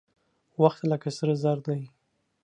وخت 0.61 0.81
لکه 0.91 1.09
سره 1.17 1.33
زر 1.43 1.57
دى. 1.65 1.81